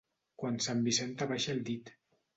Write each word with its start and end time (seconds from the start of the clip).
Quan 0.43 0.57
Sant 0.67 0.81
Vicent 0.89 1.13
abaixi 1.27 1.55
el 1.57 1.63
dit. 1.71 1.97